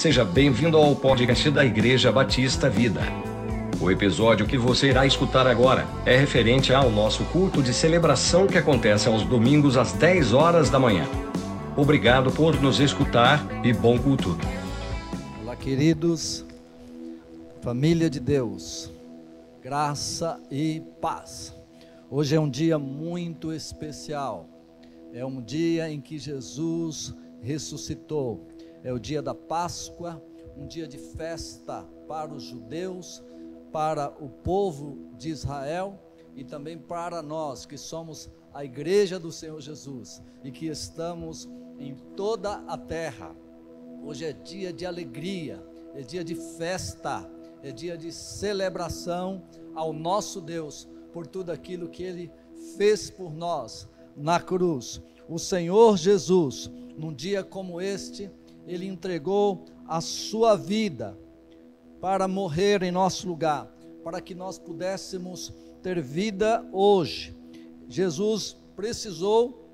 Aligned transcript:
Seja 0.00 0.24
bem-vindo 0.24 0.78
ao 0.78 0.96
podcast 0.96 1.50
da 1.50 1.62
Igreja 1.62 2.10
Batista 2.10 2.70
Vida. 2.70 3.02
O 3.78 3.90
episódio 3.90 4.46
que 4.46 4.56
você 4.56 4.88
irá 4.88 5.04
escutar 5.04 5.46
agora 5.46 5.86
é 6.06 6.16
referente 6.16 6.72
ao 6.72 6.90
nosso 6.90 7.22
culto 7.26 7.62
de 7.62 7.74
celebração 7.74 8.46
que 8.46 8.56
acontece 8.56 9.08
aos 9.08 9.24
domingos 9.24 9.76
às 9.76 9.92
10 9.92 10.32
horas 10.32 10.70
da 10.70 10.78
manhã. 10.78 11.04
Obrigado 11.76 12.32
por 12.32 12.58
nos 12.62 12.80
escutar 12.80 13.46
e 13.62 13.74
bom 13.74 13.98
culto. 13.98 14.38
Olá, 15.42 15.54
queridos, 15.54 16.46
família 17.60 18.08
de 18.08 18.20
Deus, 18.20 18.90
graça 19.62 20.40
e 20.50 20.82
paz. 21.02 21.54
Hoje 22.10 22.34
é 22.34 22.40
um 22.40 22.48
dia 22.48 22.78
muito 22.78 23.52
especial. 23.52 24.48
É 25.12 25.26
um 25.26 25.42
dia 25.42 25.90
em 25.90 26.00
que 26.00 26.18
Jesus 26.18 27.14
ressuscitou 27.42 28.49
é 28.82 28.92
o 28.92 28.98
dia 28.98 29.20
da 29.20 29.34
Páscoa, 29.34 30.22
um 30.56 30.66
dia 30.66 30.86
de 30.86 30.98
festa 30.98 31.86
para 32.08 32.32
os 32.32 32.42
judeus, 32.42 33.22
para 33.72 34.08
o 34.20 34.28
povo 34.28 35.10
de 35.16 35.30
Israel 35.30 35.98
e 36.34 36.44
também 36.44 36.78
para 36.78 37.22
nós 37.22 37.66
que 37.66 37.76
somos 37.76 38.30
a 38.52 38.64
igreja 38.64 39.18
do 39.18 39.30
Senhor 39.30 39.60
Jesus 39.60 40.22
e 40.42 40.50
que 40.50 40.66
estamos 40.66 41.48
em 41.78 41.94
toda 42.16 42.56
a 42.66 42.76
terra. 42.76 43.34
Hoje 44.02 44.24
é 44.24 44.32
dia 44.32 44.72
de 44.72 44.84
alegria, 44.84 45.64
é 45.94 46.00
dia 46.00 46.24
de 46.24 46.34
festa, 46.34 47.30
é 47.62 47.70
dia 47.70 47.96
de 47.96 48.10
celebração 48.10 49.42
ao 49.74 49.92
nosso 49.92 50.40
Deus 50.40 50.88
por 51.12 51.26
tudo 51.26 51.50
aquilo 51.52 51.88
que 51.88 52.02
ele 52.02 52.30
fez 52.76 53.10
por 53.10 53.32
nós 53.32 53.88
na 54.16 54.40
cruz. 54.40 55.00
O 55.28 55.38
Senhor 55.38 55.96
Jesus, 55.96 56.70
num 56.96 57.12
dia 57.12 57.44
como 57.44 57.80
este, 57.80 58.30
ele 58.66 58.86
entregou 58.86 59.64
a 59.86 60.00
sua 60.00 60.56
vida 60.56 61.18
para 62.00 62.26
morrer 62.26 62.82
em 62.82 62.90
nosso 62.90 63.28
lugar, 63.28 63.66
para 64.02 64.20
que 64.20 64.34
nós 64.34 64.58
pudéssemos 64.58 65.52
ter 65.82 66.00
vida 66.00 66.66
hoje. 66.72 67.36
Jesus 67.88 68.56
precisou 68.76 69.68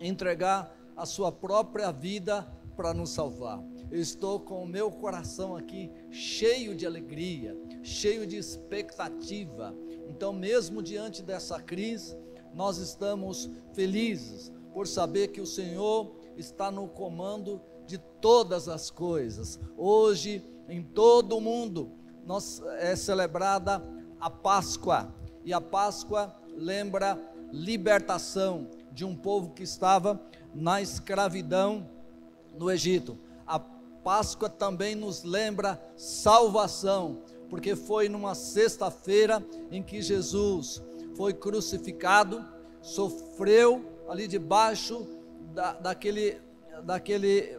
entregar 0.00 0.76
a 0.96 1.06
sua 1.06 1.30
própria 1.30 1.92
vida 1.92 2.46
para 2.76 2.94
nos 2.94 3.10
salvar. 3.10 3.62
Eu 3.90 4.00
estou 4.00 4.40
com 4.40 4.62
o 4.62 4.66
meu 4.66 4.90
coração 4.90 5.54
aqui 5.54 5.90
cheio 6.10 6.74
de 6.74 6.86
alegria, 6.86 7.56
cheio 7.82 8.26
de 8.26 8.36
expectativa. 8.36 9.74
Então, 10.08 10.32
mesmo 10.32 10.82
diante 10.82 11.22
dessa 11.22 11.60
crise, 11.60 12.16
nós 12.54 12.78
estamos 12.78 13.50
felizes 13.74 14.50
por 14.72 14.86
saber 14.86 15.28
que 15.28 15.40
o 15.40 15.46
Senhor 15.46 16.16
está 16.36 16.70
no 16.70 16.88
comando 16.88 17.60
de 17.86 17.98
todas 17.98 18.68
as 18.68 18.90
coisas. 18.90 19.58
Hoje, 19.76 20.44
em 20.68 20.82
todo 20.82 21.36
o 21.36 21.40
mundo, 21.40 21.90
nós, 22.26 22.62
é 22.78 22.94
celebrada 22.96 23.82
a 24.20 24.30
Páscoa, 24.30 25.12
e 25.44 25.52
a 25.52 25.60
Páscoa 25.60 26.34
lembra 26.56 27.18
libertação 27.52 28.68
de 28.92 29.04
um 29.04 29.14
povo 29.14 29.50
que 29.50 29.62
estava 29.62 30.20
na 30.54 30.80
escravidão 30.80 31.88
no 32.56 32.70
Egito. 32.70 33.18
A 33.46 33.58
Páscoa 33.58 34.48
também 34.48 34.94
nos 34.94 35.22
lembra 35.22 35.80
salvação, 35.96 37.18
porque 37.50 37.74
foi 37.74 38.08
numa 38.08 38.34
sexta-feira 38.34 39.44
em 39.70 39.82
que 39.82 40.00
Jesus 40.00 40.82
foi 41.16 41.34
crucificado, 41.34 42.44
sofreu 42.80 43.84
ali 44.08 44.26
debaixo 44.26 45.06
da, 45.54 45.72
daquele, 45.74 46.40
daquele 46.84 47.58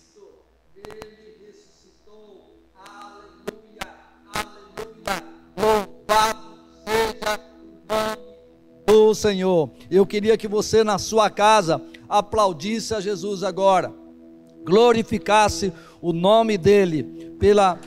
do 9.11 9.15
Senhor. 9.15 9.69
Eu 9.89 10.05
queria 10.05 10.37
que 10.37 10.47
você 10.47 10.83
na 10.83 10.97
sua 10.97 11.29
casa 11.29 11.81
aplaudisse 12.07 12.93
a 12.93 13.01
Jesus 13.01 13.43
agora, 13.43 13.93
glorificasse 14.63 15.73
o 16.01 16.13
nome 16.13 16.57
dele 16.57 17.03
pela 17.39 17.77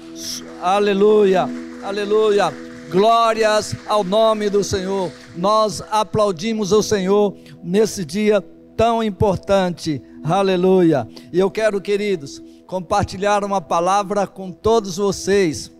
aleluia, 0.62 1.48
aleluia. 1.82 2.52
Glórias 2.90 3.74
ao 3.86 4.04
nome 4.04 4.50
do 4.50 4.62
Senhor. 4.62 5.10
Nós 5.34 5.82
aplaudimos 5.90 6.70
o 6.70 6.82
Senhor 6.82 7.34
nesse 7.62 8.04
dia 8.04 8.40
tão 8.76 9.02
importante. 9.02 10.02
Aleluia. 10.22 11.08
E 11.32 11.38
eu 11.40 11.50
quero, 11.50 11.80
queridos, 11.80 12.40
compartilhar 12.66 13.44
uma 13.44 13.60
palavra 13.60 14.26
com 14.26 14.50
todos 14.50 14.96
vocês 14.96 15.70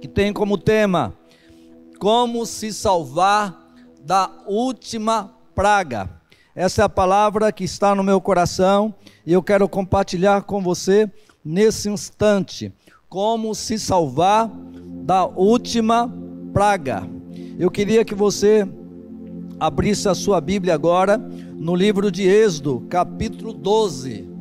que 0.00 0.08
tem 0.08 0.32
como 0.32 0.56
tema 0.56 1.14
como 1.98 2.44
se 2.44 2.72
salvar 2.72 3.58
da 4.04 4.30
última 4.46 5.32
praga. 5.54 6.10
Essa 6.54 6.82
é 6.82 6.84
a 6.84 6.88
palavra 6.88 7.50
que 7.50 7.64
está 7.64 7.94
no 7.94 8.02
meu 8.02 8.20
coração 8.20 8.94
e 9.24 9.32
eu 9.32 9.42
quero 9.42 9.68
compartilhar 9.68 10.42
com 10.42 10.60
você 10.60 11.10
nesse 11.44 11.88
instante. 11.88 12.72
Como 13.08 13.54
se 13.54 13.78
salvar 13.78 14.50
da 15.04 15.24
última 15.24 16.12
praga. 16.52 17.08
Eu 17.58 17.70
queria 17.70 18.04
que 18.04 18.14
você 18.14 18.68
abrisse 19.58 20.08
a 20.08 20.14
sua 20.14 20.40
Bíblia 20.40 20.74
agora 20.74 21.16
no 21.16 21.74
livro 21.74 22.10
de 22.10 22.28
Êxodo, 22.28 22.86
capítulo 22.88 23.52
12. 23.52 24.33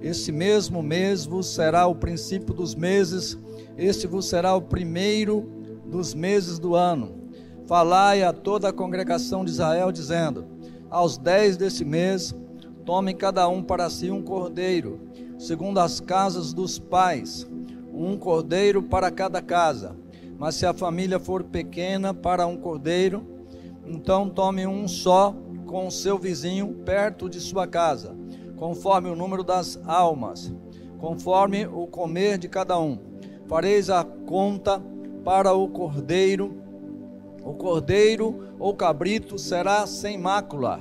Este 0.01 0.31
mesmo 0.31 0.85
mês 0.85 1.27
vos 1.27 1.49
será 1.49 1.89
o 1.89 1.97
princípio 1.97 2.55
dos 2.55 2.77
meses, 2.77 3.37
este 3.77 4.07
vos 4.07 4.27
será 4.27 4.55
o 4.55 4.63
primeiro 4.63 5.51
dos 5.85 6.15
meses 6.15 6.61
do 6.61 6.77
ano. 6.77 7.22
Falai 7.67 8.23
a 8.23 8.33
toda 8.33 8.69
a 8.69 8.73
congregação 8.73 9.45
de 9.45 9.51
Israel, 9.51 9.93
dizendo: 9.93 10.47
Aos 10.91 11.17
dez 11.17 11.57
desse 11.57 11.85
mês, 11.85 12.35
tomem 12.85 13.15
cada 13.15 13.49
um 13.49 13.63
para 13.63 13.89
si 13.89 14.11
um 14.11 14.23
cordeiro, 14.23 15.01
segundo 15.39 15.79
as 15.79 16.01
casas 16.01 16.53
dos 16.53 16.79
pais 16.79 17.47
um 17.93 18.17
cordeiro 18.17 18.83
para 18.83 19.11
cada 19.11 19.43
casa. 19.43 19.95
Mas 20.39 20.55
se 20.55 20.67
a 20.67 20.73
família 20.73 21.21
for 21.21 21.45
pequena 21.45 22.15
para 22.15 22.47
um 22.47 22.57
cordeiro, 22.57 23.25
então 23.87 24.29
tome 24.29 24.67
um 24.67 24.89
só 24.89 25.35
com 25.67 25.91
seu 25.91 26.19
vizinho 26.19 26.69
perto 26.85 27.29
de 27.29 27.41
sua 27.41 27.67
casa, 27.67 28.17
conforme 28.57 29.09
o 29.09 29.17
número 29.17 29.45
das 29.45 29.79
almas, 29.87 30.53
conforme 30.99 31.67
o 31.67 31.87
comer 31.87 32.39
de 32.39 32.49
cada 32.49 32.79
um. 32.79 32.99
Fareis 33.47 33.91
a 33.91 34.05
conta 34.05 34.83
para 35.25 35.53
o 35.53 35.69
cordeiro. 35.69 36.62
O 37.45 37.55
cordeiro 37.55 38.55
ou 38.59 38.75
cabrito 38.75 39.39
será 39.39 39.87
sem 39.87 40.17
mácula, 40.17 40.81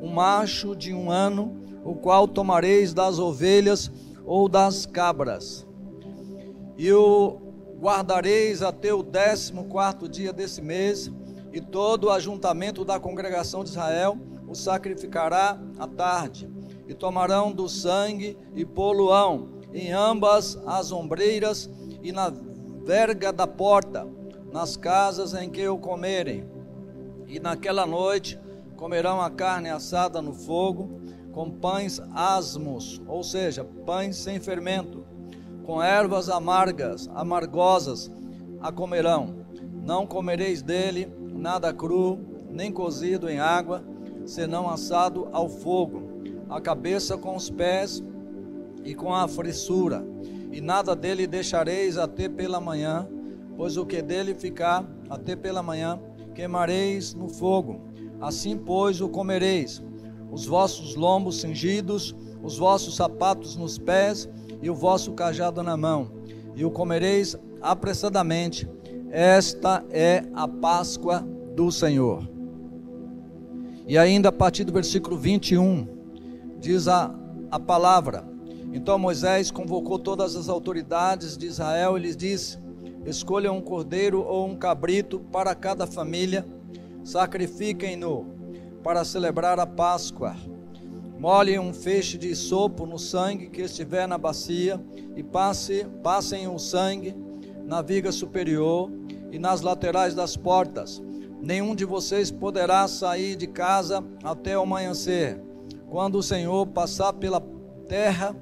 um 0.00 0.08
macho 0.08 0.74
de 0.74 0.94
um 0.94 1.10
ano, 1.10 1.56
o 1.84 1.94
qual 1.94 2.26
tomareis 2.28 2.92
das 2.94 3.18
ovelhas 3.18 3.90
ou 4.24 4.48
das 4.48 4.86
cabras. 4.86 5.66
E 6.76 6.92
o 6.92 7.40
guardareis 7.80 8.62
até 8.62 8.92
o 8.92 9.02
décimo 9.02 9.64
quarto 9.64 10.08
dia 10.08 10.32
desse 10.32 10.62
mês, 10.62 11.10
e 11.52 11.60
todo 11.60 12.04
o 12.04 12.10
ajuntamento 12.10 12.84
da 12.84 13.00
congregação 13.00 13.64
de 13.64 13.70
Israel 13.70 14.18
o 14.46 14.54
sacrificará 14.54 15.58
à 15.78 15.86
tarde, 15.86 16.48
e 16.86 16.94
tomarão 16.94 17.50
do 17.50 17.68
sangue 17.68 18.38
e 18.54 18.64
poluão 18.64 19.56
em 19.72 19.92
ambas 19.92 20.58
as 20.66 20.92
ombreiras 20.92 21.68
e 22.02 22.12
na 22.12 22.32
verga 22.84 23.32
da 23.32 23.46
porta, 23.46 24.06
nas 24.52 24.76
casas 24.76 25.34
em 25.34 25.50
que 25.50 25.66
o 25.68 25.78
comerem. 25.78 26.44
E 27.26 27.40
naquela 27.40 27.86
noite 27.86 28.38
comerão 28.76 29.20
a 29.20 29.30
carne 29.30 29.70
assada 29.70 30.22
no 30.22 30.32
fogo, 30.32 31.00
com 31.32 31.50
pães 31.50 32.00
asmos, 32.14 33.00
ou 33.06 33.22
seja, 33.22 33.64
pães 33.84 34.16
sem 34.16 34.40
fermento, 34.40 35.04
com 35.64 35.82
ervas 35.82 36.28
amargas, 36.28 37.10
amargosas 37.14 38.10
a 38.60 38.72
comerão. 38.72 39.44
Não 39.84 40.06
comereis 40.06 40.62
dele 40.62 41.12
nada 41.18 41.72
cru, 41.72 42.18
nem 42.50 42.72
cozido 42.72 43.28
em 43.28 43.38
água, 43.38 43.84
senão 44.24 44.68
assado 44.68 45.28
ao 45.32 45.48
fogo, 45.48 46.02
a 46.48 46.60
cabeça 46.60 47.16
com 47.16 47.36
os 47.36 47.50
pés 47.50 48.02
e 48.84 48.94
com 48.94 49.12
a 49.12 49.28
fressura, 49.28 50.06
e 50.52 50.60
nada 50.60 50.94
dele 50.94 51.26
deixareis 51.26 51.98
até 51.98 52.28
pela 52.28 52.60
manhã, 52.60 53.06
pois 53.56 53.76
o 53.76 53.86
que 53.86 54.02
dele 54.02 54.34
ficar 54.34 54.84
até 55.08 55.34
pela 55.34 55.62
manhã, 55.62 55.98
queimareis 56.34 57.14
no 57.14 57.28
fogo. 57.28 57.80
Assim, 58.20 58.56
pois, 58.56 59.00
o 59.00 59.08
comereis 59.08 59.82
os 60.30 60.46
vossos 60.46 60.94
lombos 60.94 61.40
cingidos, 61.40 62.14
os 62.42 62.58
vossos 62.58 62.96
sapatos 62.96 63.56
nos 63.56 63.78
pés 63.78 64.28
e 64.62 64.68
o 64.68 64.74
vosso 64.74 65.12
cajado 65.12 65.62
na 65.62 65.76
mão, 65.76 66.10
e 66.54 66.64
o 66.64 66.70
comereis 66.70 67.36
apressadamente. 67.60 68.68
Esta 69.10 69.84
é 69.90 70.24
a 70.34 70.48
Páscoa 70.48 71.26
do 71.54 71.70
Senhor. 71.70 72.28
E 73.86 73.96
ainda 73.96 74.30
a 74.30 74.32
partir 74.32 74.64
do 74.64 74.72
versículo 74.72 75.16
21, 75.16 75.86
diz 76.58 76.88
a, 76.88 77.14
a 77.50 77.58
palavra: 77.58 78.24
Então 78.72 78.98
Moisés 78.98 79.50
convocou 79.50 79.98
todas 79.98 80.34
as 80.34 80.48
autoridades 80.48 81.36
de 81.36 81.46
Israel 81.46 81.96
e 81.96 82.00
lhes 82.00 82.16
disse: 82.16 82.58
Escolham 83.06 83.56
um 83.56 83.60
cordeiro 83.60 84.20
ou 84.20 84.46
um 84.46 84.56
cabrito 84.56 85.20
para 85.30 85.54
cada 85.54 85.86
família, 85.86 86.44
sacrifiquem-no 87.04 88.26
para 88.82 89.04
celebrar 89.04 89.60
a 89.60 89.66
Páscoa. 89.66 90.34
Molhem 91.16 91.60
um 91.60 91.72
feixe 91.72 92.18
de 92.18 92.34
sopo 92.34 92.84
no 92.84 92.98
sangue 92.98 93.48
que 93.48 93.62
estiver 93.62 94.08
na 94.08 94.18
bacia 94.18 94.80
e 95.14 95.22
passe, 95.22 95.86
passem 96.02 96.48
o 96.48 96.58
sangue 96.58 97.14
na 97.64 97.80
viga 97.80 98.10
superior 98.10 98.90
e 99.30 99.38
nas 99.38 99.60
laterais 99.60 100.14
das 100.14 100.36
portas. 100.36 101.00
Nenhum 101.40 101.76
de 101.76 101.84
vocês 101.84 102.30
poderá 102.30 102.88
sair 102.88 103.36
de 103.36 103.46
casa 103.46 104.04
até 104.24 104.58
o 104.58 104.62
amanhecer. 104.62 105.40
Quando 105.88 106.16
o 106.16 106.22
Senhor 106.22 106.66
passar 106.66 107.12
pela 107.12 107.40
terra 107.88 108.34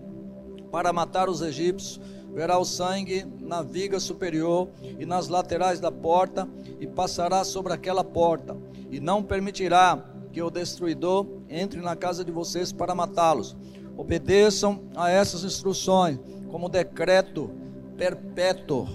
para 0.73 0.93
matar 0.93 1.29
os 1.29 1.43
egípcios, 1.43 2.01
verá 2.35 2.59
o 2.59 2.65
sangue 2.65 3.25
na 3.41 3.63
viga 3.63 4.01
superior 4.01 4.69
e 4.99 5.07
nas 5.07 5.29
laterais 5.29 5.79
da 5.79 5.93
porta 5.93 6.49
e 6.81 6.87
passará 6.87 7.45
sobre 7.45 7.73
aquela 7.73 8.03
porta 8.03 8.57
e 8.91 8.99
não 8.99 9.23
permitirá 9.23 10.05
que 10.33 10.43
o 10.43 10.51
destruidor 10.51 11.27
entre 11.49 11.81
na 11.81 11.95
casa 11.95 12.25
de 12.25 12.33
vocês 12.33 12.73
para 12.73 12.95
matá-los. 12.95 13.57
Obedeçam 13.97 14.83
a 14.97 15.09
essas 15.09 15.45
instruções 15.45 16.19
como 16.51 16.69
decreto 16.69 17.51
perpétuo 17.97 18.89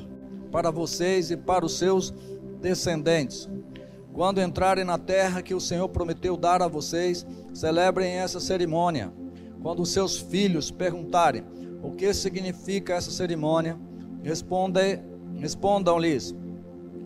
para 0.51 0.69
vocês 0.69 1.31
e 1.31 1.37
para 1.37 1.65
os 1.65 1.77
seus 1.77 2.13
descendentes. 2.61 3.49
Quando 4.11 4.41
entrarem 4.41 4.83
na 4.83 4.97
terra 4.97 5.41
que 5.41 5.53
o 5.53 5.61
Senhor 5.61 5.87
prometeu 5.87 6.35
dar 6.35 6.61
a 6.61 6.67
vocês, 6.67 7.25
celebrem 7.53 8.15
essa 8.15 8.41
cerimônia. 8.41 9.13
Quando 9.61 9.85
seus 9.85 10.17
filhos 10.17 10.71
perguntarem 10.71 11.45
o 11.81 11.91
que 11.91 12.13
significa 12.13 12.93
essa 12.93 13.11
cerimônia, 13.11 13.77
respondam-lhes: 15.37 16.35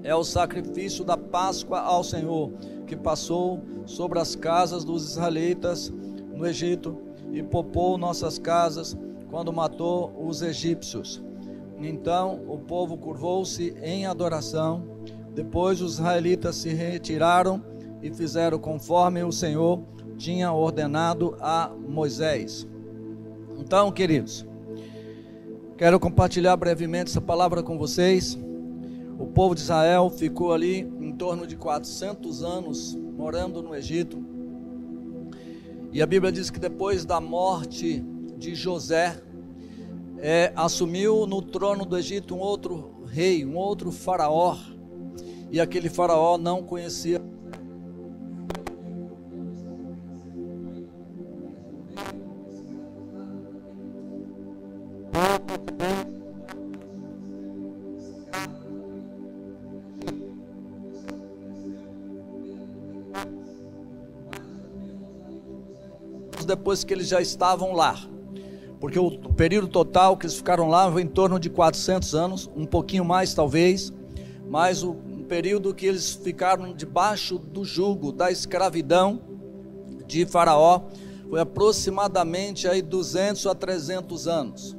é 0.04 0.14
o 0.14 0.24
sacrifício 0.24 1.06
da 1.06 1.16
Páscoa 1.16 1.80
ao 1.80 2.04
Senhor 2.04 2.52
que 2.86 2.96
passou 2.96 3.62
sobre 3.86 4.20
as 4.20 4.36
casas 4.36 4.84
dos 4.84 5.10
israelitas 5.12 5.92
no 6.34 6.46
Egito 6.46 6.98
e 7.31 7.42
popou 7.42 7.98
nossas 7.98 8.38
casas 8.38 8.98
quando 9.30 9.54
matou 9.54 10.14
os 10.28 10.42
egípcios. 10.42 11.24
Então 11.80 12.42
o 12.48 12.58
povo 12.58 12.98
curvou-se 12.98 13.76
em 13.81 14.06
adoração. 14.06 14.84
Depois 15.34 15.81
os 15.81 15.94
israelitas 15.94 16.58
se 16.58 16.69
retiraram 16.69 17.64
e 18.02 18.14
fizeram 18.14 18.60
conforme 18.60 19.24
o 19.24 19.31
Senhor 19.31 19.81
tinha 20.18 20.52
ordenado 20.52 21.36
a 21.40 21.72
Moisés. 21.88 22.68
Então, 23.58 23.92
queridos, 23.92 24.46
quero 25.78 26.00
compartilhar 26.00 26.56
brevemente 26.56 27.10
essa 27.10 27.22
palavra 27.22 27.64
com 27.64 27.78
vocês. 27.78 28.38
O 29.18 29.28
povo 29.28 29.56
de 29.56 29.62
Israel 29.62 30.10
ficou 30.10 30.54
ali 30.54 30.80
em 31.00 31.12
torno 31.14 31.48
de 31.48 31.56
400 31.56 32.44
anos 32.44 32.96
morando 32.96 33.62
no 33.62 33.75
Egito. 33.75 34.24
E 35.92 36.02
a 36.02 36.06
Bíblia 36.06 36.31
diz 36.31 36.50
que 36.50 36.60
depois 36.60 37.06
da 37.06 37.20
morte 37.20 38.04
de 38.38 38.56
José, 38.56 39.22
é, 40.18 40.52
assumiu 40.56 41.25
no 41.28 41.42
trono 41.42 41.86
do 41.86 41.98
Egito 41.98 42.36
um 42.36 42.40
outro 42.40 43.04
rei, 43.08 43.46
um 43.46 43.56
outro 43.56 43.92
faraó. 43.92 44.58
E 45.52 45.60
aquele 45.60 45.90
faraó 45.90 46.38
não 46.38 46.64
conhecia 46.64 47.19
depois 66.45 66.84
que 66.84 66.94
eles 66.94 67.07
já 67.07 67.22
estavam 67.22 67.74
lá. 67.74 68.00
Porque 68.80 69.00
o 69.00 69.12
período 69.34 69.68
total 69.68 70.18
que 70.18 70.25
eles 70.25 70.36
ficaram 70.36 70.68
lá 70.68 70.92
foi 70.92 71.01
em 71.01 71.07
torno 71.07 71.40
de 71.40 71.50
400 71.50 72.13
anos, 72.16 72.51
um 72.56 72.66
pouquinho 72.66 73.06
mais 73.06 73.34
talvez, 73.34 73.94
mas 74.50 74.84
o 74.84 74.94
período 75.28 75.74
que 75.74 75.86
eles 75.86 76.13
ficaram 76.13 76.74
debaixo 76.74 77.38
do 77.38 77.63
jugo 77.63 78.12
da 78.12 78.30
escravidão 78.30 79.22
de 80.06 80.25
Faraó 80.25 80.81
foi 81.30 81.40
aproximadamente 81.40 82.68
aí 82.68 82.81
200 82.81 83.48
a 83.48 83.56
300 83.56 84.28
anos. 84.28 84.78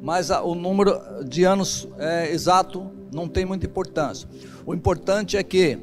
Mas 0.00 0.30
o 0.30 0.54
número 0.54 0.98
de 1.24 1.44
anos 1.44 1.86
é, 1.98 2.32
exato 2.32 2.90
não 3.12 3.28
tem 3.28 3.44
muita 3.44 3.66
importância. 3.66 4.28
O 4.66 4.74
importante 4.74 5.36
é 5.36 5.42
que 5.42 5.78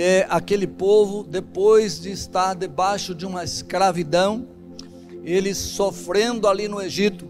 é, 0.00 0.24
aquele 0.30 0.68
povo, 0.68 1.24
depois 1.24 1.98
de 1.98 2.12
estar 2.12 2.54
debaixo 2.54 3.12
de 3.12 3.26
uma 3.26 3.42
escravidão, 3.42 4.46
eles 5.24 5.58
sofrendo 5.58 6.46
ali 6.46 6.68
no 6.68 6.80
Egito, 6.80 7.28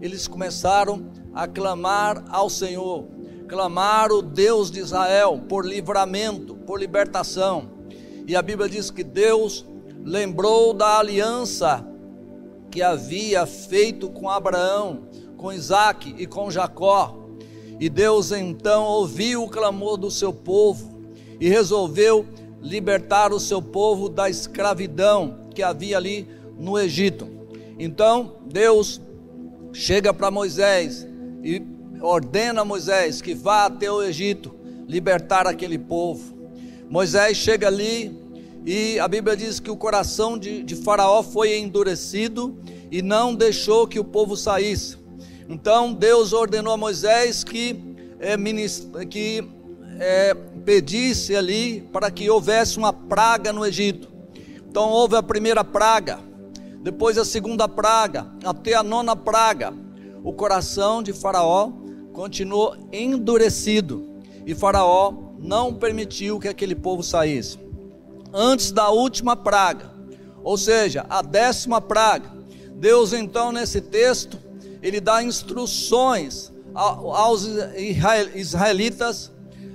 eles 0.00 0.28
começaram 0.28 1.10
a 1.34 1.48
clamar 1.48 2.24
ao 2.28 2.48
Senhor, 2.48 3.08
clamar 3.48 4.12
o 4.12 4.22
Deus 4.22 4.70
de 4.70 4.78
Israel 4.78 5.42
por 5.48 5.66
livramento, 5.66 6.54
por 6.54 6.78
libertação. 6.78 7.68
E 8.28 8.36
a 8.36 8.42
Bíblia 8.42 8.68
diz 8.68 8.92
que 8.92 9.02
Deus 9.02 9.66
lembrou 10.04 10.72
da 10.72 11.00
aliança 11.00 11.84
que 12.70 12.80
havia 12.80 13.44
feito 13.44 14.08
com 14.08 14.30
Abraão, 14.30 15.08
com 15.36 15.52
Isaac 15.52 16.14
e 16.16 16.28
com 16.28 16.48
Jacó. 16.48 17.18
E 17.80 17.88
Deus 17.88 18.30
então 18.30 18.84
ouviu 18.84 19.42
o 19.42 19.48
clamor 19.48 19.96
do 19.96 20.12
seu 20.12 20.32
povo 20.32 20.93
e 21.40 21.48
resolveu 21.48 22.26
libertar 22.60 23.32
o 23.32 23.40
seu 23.40 23.60
povo 23.60 24.08
da 24.08 24.30
escravidão 24.30 25.48
que 25.54 25.62
havia 25.62 25.96
ali 25.96 26.26
no 26.58 26.78
Egito. 26.78 27.28
Então 27.78 28.36
Deus 28.46 29.00
chega 29.72 30.14
para 30.14 30.30
Moisés 30.30 31.06
e 31.42 31.62
ordena 32.00 32.62
a 32.62 32.64
Moisés 32.64 33.20
que 33.20 33.34
vá 33.34 33.66
até 33.66 33.90
o 33.90 34.02
Egito 34.02 34.54
libertar 34.86 35.46
aquele 35.46 35.78
povo. 35.78 36.34
Moisés 36.88 37.36
chega 37.36 37.66
ali 37.66 38.16
e 38.64 38.98
a 38.98 39.06
Bíblia 39.06 39.36
diz 39.36 39.60
que 39.60 39.70
o 39.70 39.76
coração 39.76 40.38
de, 40.38 40.62
de 40.62 40.76
Faraó 40.76 41.22
foi 41.22 41.58
endurecido 41.58 42.58
e 42.90 43.02
não 43.02 43.34
deixou 43.34 43.86
que 43.86 43.98
o 43.98 44.04
povo 44.04 44.36
saísse. 44.36 44.96
Então 45.48 45.92
Deus 45.92 46.32
ordenou 46.32 46.72
a 46.72 46.76
Moisés 46.76 47.44
que, 47.44 47.76
é, 48.18 48.36
que 49.06 49.44
é, 49.98 50.34
pedisse 50.64 51.34
ali 51.34 51.80
para 51.92 52.10
que 52.10 52.28
houvesse 52.28 52.78
uma 52.78 52.92
praga 52.92 53.52
no 53.52 53.64
Egito. 53.64 54.08
Então 54.68 54.88
houve 54.88 55.16
a 55.16 55.22
primeira 55.22 55.62
praga 55.64 56.18
depois 56.84 57.16
a 57.16 57.24
segunda 57.24 57.66
praga, 57.66 58.26
até 58.44 58.74
a 58.74 58.82
nona 58.82 59.16
praga, 59.16 59.72
o 60.22 60.34
coração 60.34 61.02
de 61.02 61.14
Faraó 61.14 61.72
continuou 62.12 62.76
endurecido 62.92 64.20
e 64.44 64.54
Faraó 64.54 65.14
não 65.38 65.72
permitiu 65.72 66.38
que 66.38 66.46
aquele 66.46 66.74
povo 66.74 67.02
saísse. 67.02 67.58
Antes 68.30 68.70
da 68.70 68.90
última 68.90 69.34
praga, 69.34 69.90
ou 70.42 70.58
seja, 70.58 71.06
a 71.08 71.22
décima 71.22 71.80
praga, 71.80 72.30
Deus 72.74 73.14
então 73.14 73.50
nesse 73.50 73.80
texto, 73.80 74.38
ele 74.82 75.00
dá 75.00 75.22
instruções 75.22 76.52
aos 76.74 77.48
israelitas 78.34 79.32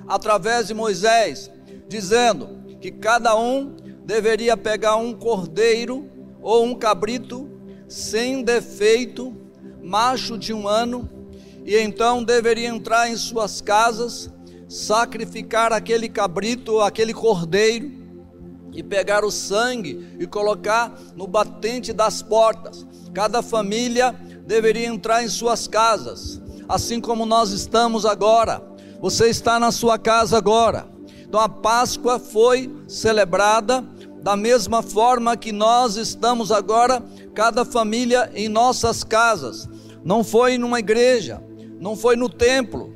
através 0.10 0.68
de 0.68 0.74
Moisés, 0.74 1.52
dizendo 1.88 2.50
que 2.82 2.92
cada 2.92 3.38
um 3.38 3.76
deveria 4.04 4.58
pegar 4.58 4.96
um 4.96 5.14
cordeiro 5.14 6.10
ou 6.42 6.66
um 6.66 6.74
cabrito 6.74 7.48
sem 7.88 8.44
defeito, 8.44 9.36
macho 9.84 10.38
de 10.38 10.52
um 10.52 10.68
ano, 10.68 11.08
e 11.64 11.76
então 11.78 12.24
deveria 12.24 12.68
entrar 12.68 13.10
em 13.10 13.16
suas 13.16 13.62
casas, 13.62 14.32
sacrificar 14.68 15.72
aquele 15.72 16.10
cabrito 16.10 16.74
ou 16.74 16.82
aquele 16.82 17.14
cordeiro, 17.14 18.00
e 18.72 18.84
pegar 18.84 19.26
o 19.26 19.32
sangue 19.32 20.16
e 20.20 20.28
colocar 20.28 20.98
no 21.16 21.28
batente 21.28 21.92
das 21.92 22.22
portas. 22.22 22.86
Cada 23.14 23.42
família 23.42 24.16
deveria 24.46 24.88
entrar 24.88 25.24
em 25.24 25.28
suas 25.28 25.68
casas, 25.68 26.40
assim 26.68 27.02
como 27.02 27.26
nós 27.26 27.52
estamos 27.52 28.06
agora. 28.06 28.69
Você 29.02 29.30
está 29.30 29.60
na 29.60 29.72
sua 29.72 29.98
casa 29.98 30.38
agora. 30.38 30.88
Então 31.22 31.40
a 31.40 31.48
Páscoa 31.48 32.20
foi 32.20 32.70
celebrada 32.88 33.84
da 34.22 34.36
mesma 34.36 34.82
forma 34.82 35.38
que 35.38 35.52
nós 35.52 35.96
estamos 35.96 36.52
agora, 36.52 37.02
cada 37.34 37.64
família 37.64 38.30
em 38.34 38.50
nossas 38.50 39.04
casas. 39.04 39.68
Não 40.04 40.24
foi 40.24 40.58
numa 40.58 40.80
igreja, 40.80 41.42
não 41.80 41.96
foi 41.96 42.16
no 42.16 42.28
templo, 42.28 42.94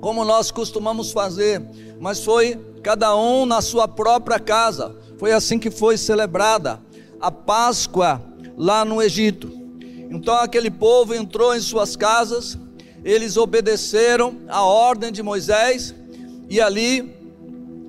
como 0.00 0.24
nós 0.24 0.50
costumamos 0.50 1.10
fazer, 1.10 1.62
mas 2.00 2.22
foi 2.22 2.58
cada 2.82 3.14
um 3.16 3.44
na 3.44 3.60
sua 3.60 3.88
própria 3.88 4.38
casa. 4.38 4.96
Foi 5.18 5.32
assim 5.32 5.58
que 5.58 5.70
foi 5.70 5.96
celebrada 5.96 6.80
a 7.20 7.30
Páscoa 7.30 8.22
lá 8.56 8.84
no 8.84 9.02
Egito. 9.02 9.50
Então 10.10 10.34
aquele 10.34 10.70
povo 10.70 11.14
entrou 11.14 11.54
em 11.54 11.60
suas 11.60 11.96
casas, 11.96 12.58
eles 13.04 13.36
obedeceram 13.36 14.38
a 14.48 14.62
ordem 14.62 15.10
de 15.10 15.22
Moisés 15.22 15.94
e 16.48 16.60
ali 16.60 17.14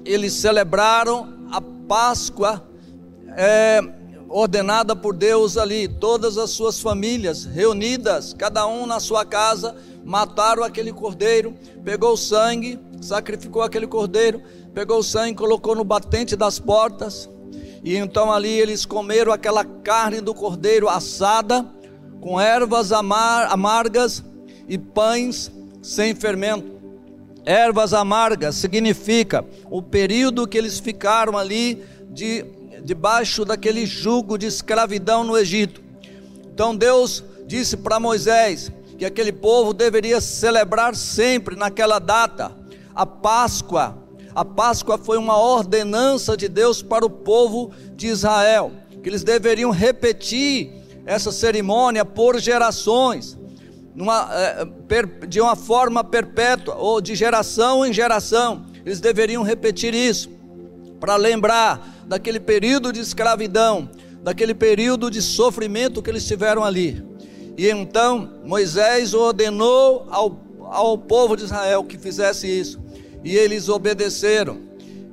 eles 0.06 0.34
celebraram 0.34 1.34
a 1.52 1.62
Páscoa 1.62 2.64
é, 3.36 3.82
ordenada 4.30 4.96
por 4.96 5.14
Deus 5.14 5.58
ali, 5.58 5.88
todas 5.88 6.38
as 6.38 6.52
suas 6.52 6.80
famílias 6.80 7.46
reunidas, 7.46 8.34
cada 8.34 8.66
um 8.66 8.86
na 8.86 9.00
sua 9.00 9.26
casa, 9.26 9.76
mataram 10.04 10.64
aquele 10.64 10.94
cordeiro, 10.94 11.54
pegou 11.84 12.14
o 12.14 12.18
sangue, 12.18 12.80
sacrificou 13.02 13.62
aquele 13.62 13.88
cordeiro, 13.88 14.42
pegou 14.74 15.00
o 15.00 15.04
sangue, 15.04 15.36
colocou 15.36 15.76
no 15.76 15.84
batente 15.84 16.36
das 16.36 16.60
portas, 16.60 17.30
e 17.84 17.96
então 17.96 18.32
ali 18.32 18.60
eles 18.60 18.86
comeram 18.86 19.34
aquela 19.34 19.66
carne 19.66 20.22
do 20.22 20.34
cordeiro 20.34 20.88
assada, 20.88 21.66
com 22.22 22.40
ervas 22.40 22.92
amar, 22.92 23.52
amargas 23.52 24.24
e 24.72 24.78
pães 24.78 25.52
sem 25.82 26.16
fermento. 26.16 26.80
Ervas 27.46 27.94
amargas 27.94 28.56
significa 28.56 29.44
o 29.70 29.82
período 29.82 30.48
que 30.48 30.58
eles 30.58 30.80
ficaram 30.80 31.38
ali 31.38 31.84
de 32.10 32.46
debaixo 32.82 33.44
daquele 33.44 33.86
jugo 33.86 34.38
de 34.38 34.46
escravidão 34.46 35.26
no 35.26 35.38
Egito. 35.38 35.84
Então 36.54 36.74
Deus 36.74 37.22
disse 37.46 37.76
para 37.76 38.00
Moisés 38.00 38.72
que 38.98 39.04
aquele 39.04 39.34
povo 39.34 39.74
deveria 39.74 40.22
celebrar 40.22 40.96
sempre 40.96 41.58
naquela 41.58 42.00
data 42.00 42.56
a 42.96 43.06
Páscoa. 43.06 43.98
A 44.34 44.46
Páscoa 44.46 44.98
foi 44.98 45.18
uma 45.18 45.38
ordenança 45.38 46.38
de 46.38 46.48
Deus 46.48 46.82
para 46.82 47.06
o 47.06 47.10
povo 47.10 47.72
de 47.94 48.08
Israel, 48.08 48.72
que 49.04 49.10
eles 49.10 49.22
deveriam 49.24 49.70
repetir 49.70 50.72
essa 51.06 51.30
cerimônia 51.30 52.06
por 52.06 52.40
gerações 52.40 53.38
numa, 53.96 54.30
é, 54.34 54.66
de 55.28 55.42
uma 55.42 55.56
forma 55.56 56.04
perpétua, 56.04 56.76
ou 56.76 57.02
de 57.02 57.16
geração 57.16 57.86
em 57.86 57.94
geração. 57.94 58.66
Eles 58.86 59.00
deveriam 59.00 59.44
repetir 59.44 59.94
isso, 59.94 60.30
para 61.00 61.16
lembrar 61.16 62.04
daquele 62.06 62.40
período 62.40 62.92
de 62.92 63.00
escravidão, 63.00 63.90
daquele 64.24 64.54
período 64.54 65.10
de 65.10 65.22
sofrimento 65.22 66.02
que 66.02 66.10
eles 66.10 66.26
tiveram 66.26 66.64
ali. 66.64 67.04
E 67.58 67.70
então 67.70 68.30
Moisés 68.46 69.14
ordenou 69.14 70.08
ao, 70.10 70.40
ao 70.62 70.98
povo 70.98 71.36
de 71.36 71.44
Israel 71.44 71.84
que 71.84 71.98
fizesse 71.98 72.48
isso, 72.48 72.80
e 73.24 73.36
eles 73.36 73.70
obedeceram. 73.70 74.60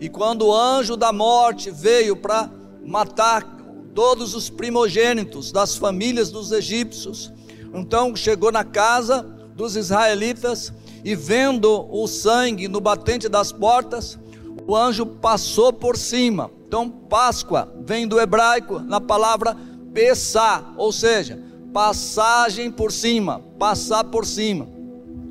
E 0.00 0.08
quando 0.08 0.46
o 0.46 0.54
anjo 0.54 0.96
da 0.96 1.12
morte 1.12 1.70
veio 1.70 2.16
para 2.16 2.50
matar 2.84 3.56
todos 3.94 4.34
os 4.34 4.48
primogênitos 4.48 5.50
das 5.50 5.76
famílias 5.76 6.30
dos 6.30 6.52
egípcios, 6.52 7.32
então 7.72 8.14
chegou 8.16 8.50
na 8.50 8.64
casa 8.64 9.22
dos 9.54 9.76
israelitas 9.76 10.72
e 11.04 11.14
vendo 11.14 11.86
o 11.90 12.06
sangue 12.06 12.68
no 12.68 12.80
batente 12.80 13.28
das 13.28 13.52
portas, 13.52 14.18
o 14.66 14.76
anjo 14.76 15.06
passou 15.06 15.72
por 15.72 15.96
cima. 15.96 16.50
Então, 16.66 16.90
Páscoa 16.90 17.72
vem 17.80 18.06
do 18.06 18.20
hebraico 18.20 18.78
na 18.78 19.00
palavra 19.00 19.56
pesar, 19.94 20.74
ou 20.76 20.92
seja, 20.92 21.42
passagem 21.72 22.70
por 22.70 22.92
cima, 22.92 23.40
passar 23.58 24.04
por 24.04 24.26
cima. 24.26 24.68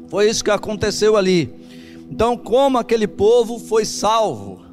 Foi 0.07 0.29
isso 0.29 0.43
que 0.43 0.49
aconteceu 0.49 1.15
ali. 1.15 1.53
Então, 2.09 2.35
como 2.35 2.77
aquele 2.77 3.07
povo 3.07 3.59
foi 3.59 3.85
salvo? 3.85 4.65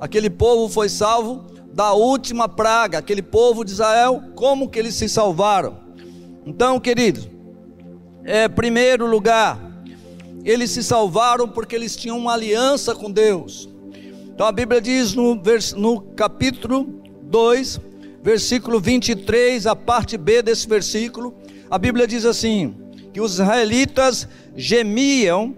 Aquele 0.00 0.28
povo 0.28 0.68
foi 0.68 0.88
salvo 0.88 1.44
da 1.72 1.92
última 1.92 2.48
praga, 2.48 2.98
aquele 2.98 3.22
povo 3.22 3.64
de 3.64 3.72
Israel, 3.72 4.22
como 4.34 4.68
que 4.68 4.78
eles 4.78 4.94
se 4.94 5.08
salvaram? 5.08 5.81
Então, 6.44 6.80
queridos, 6.80 7.28
é, 8.24 8.48
primeiro 8.48 9.06
lugar, 9.06 9.58
eles 10.44 10.70
se 10.70 10.82
salvaram 10.82 11.48
porque 11.48 11.74
eles 11.74 11.94
tinham 11.94 12.18
uma 12.18 12.32
aliança 12.32 12.94
com 12.94 13.10
Deus. 13.10 13.68
Então 14.34 14.46
a 14.46 14.52
Bíblia 14.52 14.80
diz 14.80 15.14
no, 15.14 15.40
vers, 15.40 15.72
no 15.72 16.00
capítulo 16.00 17.00
2, 17.22 17.80
versículo 18.22 18.80
23, 18.80 19.66
a 19.66 19.76
parte 19.76 20.16
B 20.16 20.42
desse 20.42 20.68
versículo, 20.68 21.34
a 21.70 21.78
Bíblia 21.78 22.08
diz 22.08 22.24
assim: 22.24 22.74
que 23.12 23.20
os 23.20 23.34
israelitas 23.34 24.26
gemiam, 24.56 25.54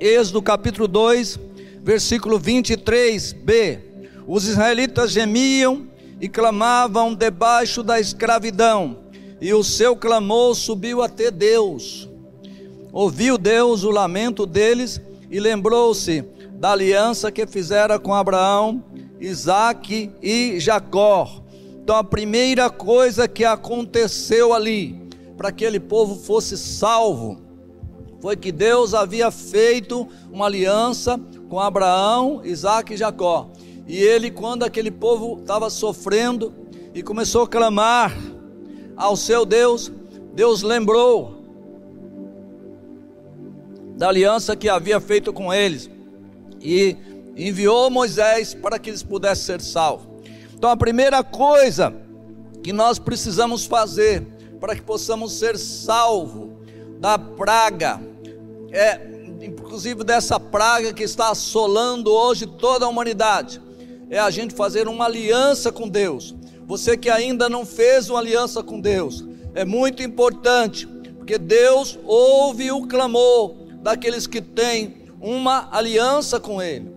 Êxodo 0.00 0.42
capítulo 0.42 0.88
2, 0.88 1.38
versículo 1.82 2.40
23b. 2.40 3.78
Os 4.26 4.48
israelitas 4.48 5.12
gemiam 5.12 5.86
e 6.20 6.28
clamavam 6.28 7.14
debaixo 7.14 7.82
da 7.82 8.00
escravidão 8.00 9.03
e 9.44 9.52
o 9.52 9.62
seu 9.62 9.94
clamor 9.94 10.54
subiu 10.54 11.02
até 11.02 11.30
Deus. 11.30 12.08
Ouviu 12.90 13.36
Deus 13.36 13.84
o 13.84 13.90
lamento 13.90 14.46
deles 14.46 14.98
e 15.30 15.38
lembrou-se 15.38 16.24
da 16.54 16.72
aliança 16.72 17.30
que 17.30 17.46
fizera 17.46 17.98
com 17.98 18.14
Abraão, 18.14 18.82
Isaque 19.20 20.10
e 20.22 20.58
Jacó. 20.58 21.42
Então 21.82 21.94
a 21.94 22.02
primeira 22.02 22.70
coisa 22.70 23.28
que 23.28 23.44
aconteceu 23.44 24.54
ali, 24.54 24.98
para 25.36 25.52
que 25.52 25.66
aquele 25.66 25.78
povo 25.78 26.14
fosse 26.14 26.56
salvo, 26.56 27.38
foi 28.22 28.36
que 28.36 28.50
Deus 28.50 28.94
havia 28.94 29.30
feito 29.30 30.08
uma 30.32 30.46
aliança 30.46 31.20
com 31.50 31.60
Abraão, 31.60 32.40
Isaque 32.42 32.94
e 32.94 32.96
Jacó. 32.96 33.50
E 33.86 33.98
ele, 33.98 34.30
quando 34.30 34.62
aquele 34.62 34.90
povo 34.90 35.38
estava 35.38 35.68
sofrendo 35.68 36.50
e 36.94 37.02
começou 37.02 37.42
a 37.42 37.46
clamar, 37.46 38.16
ao 38.96 39.16
seu 39.16 39.44
Deus, 39.44 39.90
Deus 40.34 40.62
lembrou 40.62 41.42
da 43.96 44.08
aliança 44.08 44.56
que 44.56 44.68
havia 44.68 45.00
feito 45.00 45.32
com 45.32 45.52
eles 45.52 45.88
e 46.60 46.96
enviou 47.36 47.90
Moisés 47.90 48.54
para 48.54 48.78
que 48.78 48.90
eles 48.90 49.02
pudessem 49.02 49.44
ser 49.44 49.60
salvos. 49.60 50.06
Então 50.54 50.70
a 50.70 50.76
primeira 50.76 51.22
coisa 51.22 51.94
que 52.62 52.72
nós 52.72 52.98
precisamos 52.98 53.64
fazer 53.66 54.26
para 54.60 54.74
que 54.74 54.82
possamos 54.82 55.32
ser 55.32 55.58
salvos 55.58 56.50
da 56.98 57.18
praga, 57.18 58.00
é 58.72 58.98
inclusive 59.42 60.02
dessa 60.02 60.40
praga 60.40 60.92
que 60.92 61.02
está 61.02 61.30
assolando 61.30 62.10
hoje 62.10 62.46
toda 62.46 62.86
a 62.86 62.88
humanidade, 62.88 63.60
é 64.08 64.18
a 64.18 64.30
gente 64.30 64.54
fazer 64.54 64.88
uma 64.88 65.04
aliança 65.04 65.70
com 65.70 65.88
Deus. 65.88 66.34
Você 66.66 66.96
que 66.96 67.10
ainda 67.10 67.48
não 67.48 67.66
fez 67.66 68.08
uma 68.08 68.18
aliança 68.18 68.62
com 68.62 68.80
Deus, 68.80 69.24
é 69.54 69.64
muito 69.64 70.02
importante, 70.02 70.86
porque 71.18 71.36
Deus 71.36 71.98
ouve 72.04 72.72
o 72.72 72.86
clamor 72.86 73.54
daqueles 73.82 74.26
que 74.26 74.40
têm 74.40 75.04
uma 75.20 75.68
aliança 75.70 76.40
com 76.40 76.62
Ele. 76.62 76.90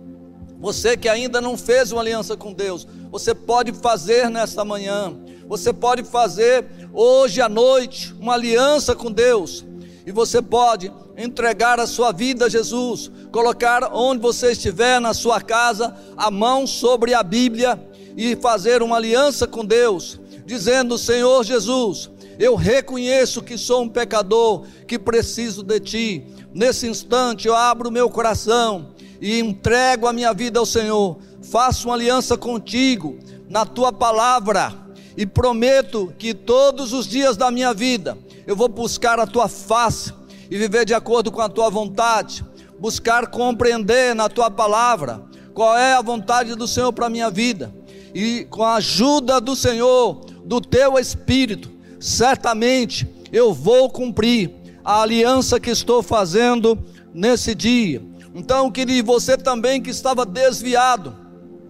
Você 0.58 0.96
que 0.96 1.08
ainda 1.08 1.40
não 1.40 1.56
fez 1.56 1.92
uma 1.92 2.00
aliança 2.00 2.36
com 2.36 2.52
Deus, 2.52 2.86
você 3.10 3.34
pode 3.34 3.72
fazer 3.72 4.28
nesta 4.28 4.64
manhã, 4.64 5.14
você 5.46 5.72
pode 5.72 6.02
fazer 6.02 6.64
hoje 6.92 7.40
à 7.40 7.48
noite 7.48 8.12
uma 8.18 8.34
aliança 8.34 8.94
com 8.94 9.12
Deus, 9.12 9.64
e 10.04 10.10
você 10.10 10.40
pode 10.42 10.90
entregar 11.16 11.78
a 11.78 11.86
sua 11.86 12.10
vida 12.10 12.46
a 12.46 12.48
Jesus, 12.48 13.10
colocar 13.30 13.90
onde 13.92 14.20
você 14.22 14.52
estiver 14.52 15.00
na 15.00 15.12
sua 15.12 15.40
casa 15.40 15.94
a 16.16 16.30
mão 16.30 16.66
sobre 16.66 17.12
a 17.12 17.22
Bíblia 17.22 17.78
e 18.18 18.34
fazer 18.34 18.82
uma 18.82 18.96
aliança 18.96 19.46
com 19.46 19.64
Deus, 19.64 20.18
dizendo: 20.44 20.98
Senhor 20.98 21.44
Jesus, 21.44 22.10
eu 22.36 22.56
reconheço 22.56 23.40
que 23.40 23.56
sou 23.56 23.82
um 23.82 23.88
pecador, 23.88 24.66
que 24.88 24.98
preciso 24.98 25.62
de 25.62 25.78
Ti. 25.78 26.26
Nesse 26.52 26.88
instante 26.88 27.46
eu 27.46 27.54
abro 27.54 27.92
meu 27.92 28.10
coração 28.10 28.88
e 29.20 29.38
entrego 29.38 30.08
a 30.08 30.12
minha 30.12 30.34
vida 30.34 30.58
ao 30.58 30.66
Senhor. 30.66 31.18
Faço 31.40 31.86
uma 31.86 31.94
aliança 31.94 32.36
contigo 32.36 33.16
na 33.48 33.64
Tua 33.64 33.92
palavra 33.92 34.74
e 35.16 35.24
prometo 35.24 36.12
que 36.18 36.34
todos 36.34 36.92
os 36.92 37.06
dias 37.06 37.36
da 37.36 37.52
minha 37.52 37.72
vida 37.72 38.18
eu 38.48 38.56
vou 38.56 38.66
buscar 38.68 39.20
a 39.20 39.26
tua 39.26 39.46
face 39.46 40.12
e 40.50 40.58
viver 40.58 40.84
de 40.84 40.94
acordo 40.94 41.30
com 41.30 41.40
a 41.40 41.48
tua 41.48 41.70
vontade, 41.70 42.44
buscar 42.80 43.28
compreender 43.28 44.14
na 44.14 44.28
tua 44.28 44.50
palavra 44.50 45.22
qual 45.54 45.76
é 45.76 45.94
a 45.94 46.02
vontade 46.02 46.54
do 46.54 46.66
Senhor 46.66 46.92
para 46.92 47.06
a 47.06 47.10
minha 47.10 47.30
vida, 47.30 47.74
e 48.14 48.46
com 48.50 48.62
a 48.62 48.76
ajuda 48.76 49.40
do 49.40 49.54
Senhor, 49.54 50.24
do 50.44 50.60
teu 50.60 50.98
Espírito, 50.98 51.70
certamente 52.00 53.06
eu 53.32 53.52
vou 53.52 53.90
cumprir 53.90 54.50
a 54.84 55.02
aliança 55.02 55.60
que 55.60 55.70
estou 55.70 56.02
fazendo 56.02 56.78
nesse 57.12 57.54
dia. 57.54 58.02
Então, 58.34 58.70
querido, 58.70 59.06
você 59.06 59.36
também 59.36 59.82
que 59.82 59.90
estava 59.90 60.24
desviado, 60.24 61.14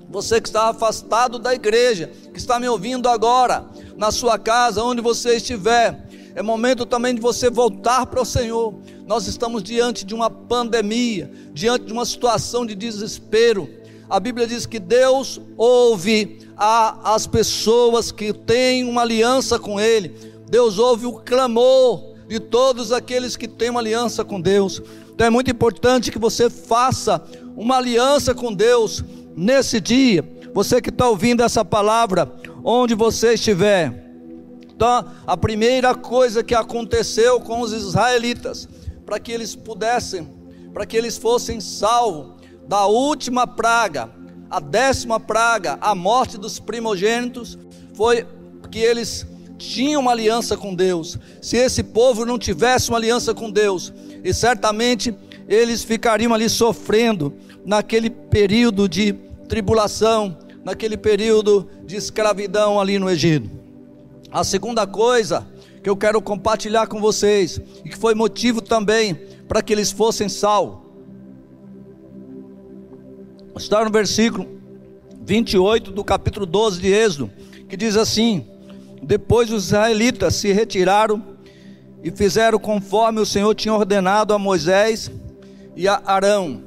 você 0.09 0.41
que 0.41 0.49
está 0.49 0.69
afastado 0.69 1.39
da 1.39 1.55
igreja, 1.55 2.11
que 2.33 2.39
está 2.39 2.59
me 2.59 2.69
ouvindo 2.69 3.09
agora, 3.09 3.67
na 3.97 4.11
sua 4.11 4.39
casa, 4.39 4.83
onde 4.83 5.03
você 5.03 5.37
estiver, 5.37 6.09
é 6.35 6.43
momento 6.43 6.87
também 6.87 7.15
de 7.15 7.21
você 7.21 7.51
voltar 7.51 8.07
para 8.07 8.23
o 8.23 8.25
Senhor. 8.25 8.75
Nós 9.07 9.27
estamos 9.27 9.63
diante 9.63 10.05
de 10.05 10.15
uma 10.15 10.31
pandemia, 10.31 11.31
diante 11.53 11.87
de 11.87 11.93
uma 11.93 12.07
situação 12.07 12.65
de 12.65 12.77
desespero. 12.77 13.69
A 14.11 14.19
Bíblia 14.19 14.47
diz 14.47 14.65
que 14.65 14.79
Deus 14.79 15.39
ouve 15.57 16.39
a, 16.57 17.15
as 17.15 17.27
pessoas 17.27 18.11
que 18.11 18.33
têm 18.33 18.85
uma 18.85 19.03
aliança 19.03 19.59
com 19.59 19.79
Ele. 19.79 20.15
Deus 20.49 20.79
ouve 20.79 21.05
o 21.05 21.13
clamor 21.13 22.15
de 22.27 22.41
todos 22.41 22.91
aqueles 22.91 23.37
que 23.37 23.47
têm 23.47 23.69
uma 23.69 23.81
aliança 23.81 24.25
com 24.25 24.41
Deus. 24.41 24.81
Então 25.13 25.27
é 25.27 25.31
muito 25.31 25.51
importante 25.51 26.11
que 26.11 26.19
você 26.19 26.49
faça 26.49 27.23
uma 27.55 27.77
aliança 27.77 28.35
com 28.35 28.53
Deus 28.53 29.05
nesse 29.37 29.79
dia. 29.79 30.25
Você 30.55 30.81
que 30.81 30.89
está 30.89 31.07
ouvindo 31.07 31.43
essa 31.43 31.63
palavra, 31.63 32.33
onde 32.65 32.95
você 32.95 33.35
estiver. 33.35 34.07
Então, 34.75 35.05
a 35.27 35.37
primeira 35.37 35.95
coisa 35.95 36.43
que 36.43 36.55
aconteceu 36.55 37.41
com 37.41 37.61
os 37.61 37.73
israelitas, 37.73 38.67
para 39.05 39.19
que 39.19 39.33
eles 39.33 39.55
pudessem, 39.55 40.27
para 40.73 40.87
que 40.87 40.97
eles 40.97 41.19
fossem 41.19 41.61
salvos 41.61 42.38
da 42.69 42.87
última 42.87 43.47
praga, 43.47 44.11
a 44.51 44.61
décima 44.61 45.19
praga, 45.19 45.79
a 45.81 45.95
morte 45.95 46.37
dos 46.37 46.61
primogênitos, 46.61 47.59
foi 47.95 48.27
que 48.71 48.79
eles 48.79 49.27
tinham 49.57 50.03
uma 50.03 50.13
aliança 50.13 50.55
com 50.55 50.75
Deus. 50.75 51.19
Se 51.41 51.57
esse 51.57 51.83
povo 51.83 52.27
não 52.27 52.39
tivesse 52.39 52.91
uma 52.91 52.99
aliança 52.99 53.35
com 53.35 53.51
Deus, 53.51 53.93
e 54.23 54.35
certamente 54.35 55.15
eles 55.49 55.83
ficariam 55.83 56.35
ali 56.35 56.49
sofrendo 56.49 57.35
naquele 57.65 58.11
período 58.11 58.87
de 58.87 59.15
tribulação, 59.49 60.37
naquele 60.63 60.99
período 60.99 61.67
de 61.87 61.97
escravidão 61.97 62.79
ali 62.79 62.99
no 62.99 63.09
Egito. 63.09 63.51
A 64.31 64.45
segunda 64.45 64.87
coisa 64.87 65.47
que 65.83 65.89
eu 65.89 65.97
quero 65.97 66.21
compartilhar 66.21 66.87
com 66.87 67.01
vocês, 67.01 67.59
e 67.83 67.89
que 67.89 67.97
foi 67.97 68.15
motivo 68.15 68.61
também 68.61 69.15
para 69.49 69.63
que 69.63 69.73
eles 69.73 69.91
fossem 69.91 70.29
salvos, 70.29 70.88
está 73.59 73.85
no 73.85 73.91
versículo 73.91 74.47
28 75.21 75.91
do 75.91 76.05
capítulo 76.05 76.47
12 76.47 76.81
de 76.81 76.93
Êxodo, 76.93 77.31
que 77.69 77.77
diz 77.77 77.97
assim: 77.97 78.47
Depois 79.03 79.53
os 79.53 79.67
israelitas 79.67 80.37
se 80.37 80.53
retiraram 80.53 81.23
e 82.03 82.11
fizeram 82.11 82.59
conforme 82.59 83.21
o 83.21 83.27
Senhor 83.27 83.55
tinha 83.55 83.75
ordenado 83.75 84.33
a 84.33 84.39
Moisés 84.39 85.11
e 85.77 85.89
a 85.89 86.01
Arão. 86.07 86.63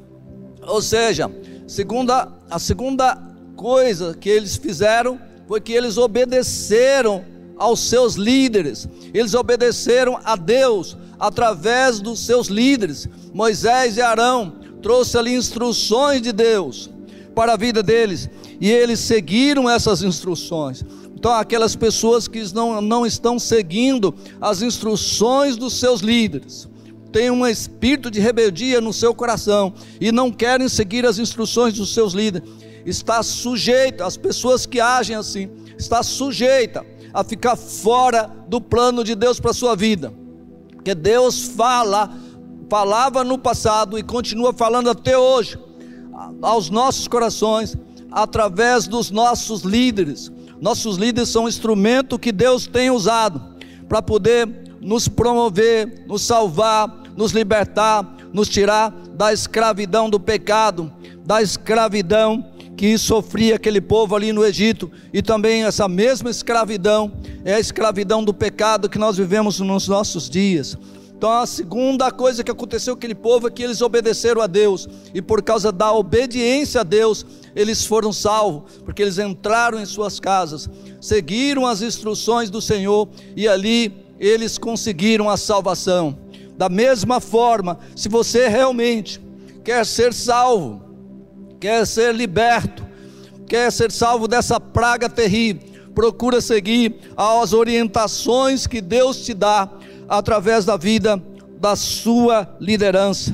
Ou 0.67 0.81
seja, 0.81 1.31
segunda, 1.65 2.27
a 2.49 2.59
segunda 2.59 3.17
coisa 3.55 4.13
que 4.13 4.29
eles 4.29 4.57
fizeram 4.57 5.19
foi 5.47 5.61
que 5.61 5.73
eles 5.73 5.97
obedeceram 5.97 7.23
aos 7.57 7.79
seus 7.79 8.15
líderes, 8.15 8.87
eles 9.13 9.33
obedeceram 9.33 10.19
a 10.23 10.35
Deus 10.35 10.97
através 11.19 11.99
dos 11.99 12.19
seus 12.25 12.47
líderes. 12.47 13.07
Moisés 13.33 13.97
e 13.97 14.01
Arão 14.01 14.60
trouxe 14.81 15.17
ali 15.17 15.33
instruções 15.33 16.21
de 16.21 16.31
Deus 16.31 16.89
para 17.35 17.53
a 17.53 17.57
vida 17.57 17.81
deles 17.81 18.29
e 18.59 18.69
eles 18.69 18.99
seguiram 18.99 19.69
essas 19.69 20.03
instruções. 20.03 20.83
Então, 21.15 21.31
aquelas 21.33 21.75
pessoas 21.75 22.27
que 22.27 22.41
não, 22.53 22.81
não 22.81 23.05
estão 23.05 23.37
seguindo 23.37 24.13
as 24.39 24.61
instruções 24.61 25.55
dos 25.55 25.73
seus 25.73 26.01
líderes, 26.01 26.67
têm 27.11 27.29
um 27.29 27.45
espírito 27.45 28.09
de 28.09 28.19
rebeldia 28.19 28.81
no 28.81 28.91
seu 28.91 29.13
coração 29.13 29.73
e 29.99 30.11
não 30.11 30.31
querem 30.31 30.67
seguir 30.67 31.05
as 31.05 31.19
instruções 31.19 31.73
dos 31.73 31.93
seus 31.93 32.13
líderes, 32.13 32.49
está 32.85 33.21
sujeita, 33.21 34.05
as 34.05 34.17
pessoas 34.17 34.65
que 34.65 34.79
agem 34.79 35.15
assim, 35.15 35.49
está 35.77 36.01
sujeita 36.01 36.85
a 37.13 37.23
ficar 37.23 37.55
fora 37.55 38.29
do 38.47 38.61
plano 38.61 39.03
de 39.03 39.13
Deus 39.13 39.39
para 39.39 39.51
a 39.51 39.53
sua 39.53 39.75
vida. 39.75 40.13
Porque 40.73 40.95
Deus 40.95 41.43
fala, 41.43 42.09
falava 42.71 43.21
no 43.21 43.37
passado 43.37 43.99
e 43.99 44.01
continua 44.01 44.53
falando 44.53 44.89
até 44.89 45.17
hoje 45.17 45.59
aos 46.41 46.69
nossos 46.69 47.05
corações 47.05 47.75
através 48.09 48.87
dos 48.87 49.11
nossos 49.11 49.63
líderes. 49.63 50.31
Nossos 50.61 50.95
líderes 50.95 51.27
são 51.27 51.43
um 51.43 51.49
instrumento 51.49 52.17
que 52.17 52.31
Deus 52.31 52.67
tem 52.67 52.89
usado 52.89 53.41
para 53.89 54.01
poder 54.01 54.47
nos 54.79 55.09
promover, 55.09 56.05
nos 56.07 56.21
salvar, 56.21 56.87
nos 57.17 57.33
libertar, 57.33 58.09
nos 58.31 58.47
tirar 58.47 58.89
da 59.15 59.33
escravidão 59.33 60.09
do 60.09 60.17
pecado, 60.17 60.89
da 61.25 61.41
escravidão 61.41 62.53
que 62.77 62.97
sofria 62.97 63.57
aquele 63.57 63.81
povo 63.81 64.15
ali 64.15 64.31
no 64.31 64.45
Egito, 64.45 64.89
e 65.11 65.21
também 65.21 65.65
essa 65.65 65.89
mesma 65.89 66.29
escravidão 66.29 67.11
é 67.43 67.55
a 67.55 67.59
escravidão 67.59 68.23
do 68.23 68.33
pecado 68.33 68.87
que 68.87 68.97
nós 68.97 69.17
vivemos 69.17 69.59
nos 69.59 69.89
nossos 69.89 70.29
dias. 70.29 70.77
Então 71.21 71.33
a 71.33 71.45
segunda 71.45 72.09
coisa 72.09 72.43
que 72.43 72.49
aconteceu 72.49 72.95
com 72.95 72.97
aquele 72.97 73.13
povo 73.13 73.47
é 73.47 73.51
que 73.51 73.61
eles 73.61 73.79
obedeceram 73.79 74.41
a 74.41 74.47
Deus, 74.47 74.89
e 75.13 75.21
por 75.21 75.43
causa 75.43 75.71
da 75.71 75.93
obediência 75.93 76.81
a 76.81 76.83
Deus, 76.83 77.23
eles 77.55 77.85
foram 77.85 78.11
salvos, 78.11 78.79
porque 78.83 79.03
eles 79.03 79.19
entraram 79.19 79.79
em 79.79 79.85
suas 79.85 80.19
casas, 80.19 80.67
seguiram 80.99 81.67
as 81.67 81.83
instruções 81.83 82.49
do 82.49 82.59
Senhor 82.59 83.07
e 83.35 83.47
ali 83.47 84.03
eles 84.19 84.57
conseguiram 84.57 85.29
a 85.29 85.37
salvação. 85.37 86.17
Da 86.57 86.69
mesma 86.69 87.19
forma, 87.19 87.77
se 87.95 88.09
você 88.09 88.47
realmente 88.47 89.21
quer 89.63 89.85
ser 89.85 90.15
salvo, 90.15 90.81
quer 91.59 91.85
ser 91.85 92.15
liberto, 92.15 92.83
quer 93.45 93.71
ser 93.71 93.91
salvo 93.91 94.27
dessa 94.27 94.59
praga 94.59 95.07
terrível, 95.07 95.69
procura 95.93 96.41
seguir 96.41 96.95
as 97.15 97.53
orientações 97.53 98.65
que 98.65 98.81
Deus 98.81 99.23
te 99.23 99.35
dá 99.35 99.69
através 100.11 100.65
da 100.65 100.75
vida 100.75 101.23
da 101.57 101.73
sua 101.73 102.57
liderança. 102.59 103.33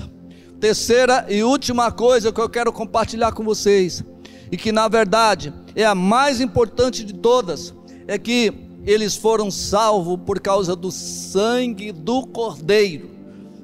Terceira 0.60 1.26
e 1.28 1.42
última 1.42 1.92
coisa 1.92 2.32
que 2.32 2.40
eu 2.40 2.48
quero 2.48 2.72
compartilhar 2.72 3.32
com 3.32 3.44
vocês, 3.44 4.04
e 4.52 4.56
que 4.56 4.72
na 4.72 4.88
verdade 4.88 5.52
é 5.76 5.84
a 5.84 5.96
mais 5.96 6.40
importante 6.40 7.04
de 7.04 7.16
todas, 7.16 7.74
é 8.08 8.20
que 8.20 8.54
eles 8.86 9.16
foram 9.16 9.50
salvos 9.50 10.20
por 10.24 10.40
causa 10.40 10.76
do 10.76 10.92
sangue 10.92 11.92
do 11.92 12.28
Cordeiro, 12.28 13.10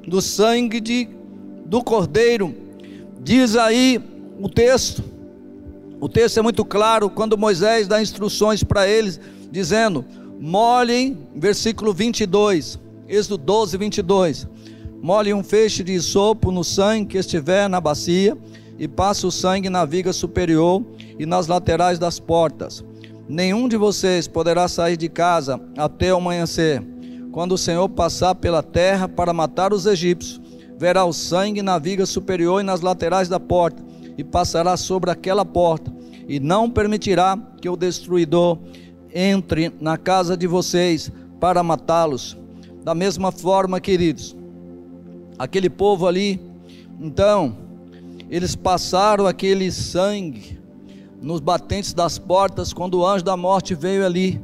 do 0.08 0.20
sangue 0.20 0.82
de, 0.82 1.08
do 1.66 1.84
Cordeiro. 1.84 2.56
Diz 3.22 3.56
aí 3.56 4.04
o 4.40 4.50
texto, 4.50 5.04
o 6.02 6.10
texto 6.10 6.40
é 6.40 6.42
muito 6.42 6.66
claro 6.66 7.12
quando 7.12 7.38
Moisés 7.38 7.88
dá 7.88 8.02
instruções 8.02 8.64
para 8.64 8.88
eles, 8.88 9.20
dizendo: 9.52 10.04
molhem, 10.40 11.18
versículo 11.36 11.94
22, 11.94 12.80
Êxodo 13.08 13.38
12, 13.38 13.78
22. 13.78 14.48
Molhe 15.02 15.34
um 15.34 15.44
feixe 15.44 15.84
de 15.84 16.00
sopo 16.00 16.52
no 16.52 16.64
sangue 16.64 17.08
que 17.08 17.18
estiver 17.18 17.68
na 17.68 17.82
bacia, 17.82 18.38
e 18.80 18.88
passe 18.88 19.26
o 19.26 19.32
sangue 19.32 19.70
na 19.70 19.86
viga 19.86 20.12
superior 20.12 20.84
e 21.20 21.26
nas 21.26 21.48
laterais 21.48 22.00
das 22.00 22.20
portas. 22.20 22.84
Nenhum 23.28 23.68
de 23.68 23.78
vocês 23.78 24.28
poderá 24.28 24.68
sair 24.68 24.98
de 24.98 25.08
casa 25.08 25.62
até 25.78 26.14
o 26.14 26.18
amanhecer. 26.18 26.84
Quando 27.32 27.54
o 27.54 27.58
Senhor 27.58 27.88
passar 27.90 28.36
pela 28.36 28.64
terra 28.64 29.08
para 29.08 29.34
matar 29.34 29.74
os 29.74 29.86
egípcios, 29.86 30.42
verá 30.78 31.06
o 31.06 31.14
sangue 31.14 31.62
na 31.62 31.78
viga 31.78 32.06
superior 32.06 32.62
e 32.62 32.64
nas 32.64 32.82
laterais 32.82 33.30
da 33.30 33.40
porta, 33.40 33.84
e 34.18 34.24
passará 34.24 34.76
sobre 34.76 35.12
aquela 35.12 35.46
porta, 35.46 35.94
e 36.28 36.40
não 36.40 36.70
permitirá 36.70 37.38
que 37.62 37.70
o 37.70 37.76
destruidor 37.76 38.58
entre 39.14 39.72
na 39.80 39.98
casa 39.98 40.36
de 40.36 40.48
vocês 40.48 41.12
para 41.40 41.64
matá-los. 41.64 42.43
Da 42.84 42.94
mesma 42.94 43.32
forma, 43.32 43.80
queridos, 43.80 44.36
aquele 45.40 45.70
povo 45.70 46.06
ali, 46.06 46.40
então, 47.00 47.56
eles 48.30 48.56
passaram 48.56 49.26
aquele 49.26 49.72
sangue 49.72 50.60
nos 51.22 51.40
batentes 51.40 51.94
das 51.94 52.20
portas 52.20 52.74
quando 52.74 52.96
o 52.96 53.08
anjo 53.08 53.24
da 53.24 53.38
morte 53.38 53.74
veio 53.74 54.06
ali 54.06 54.42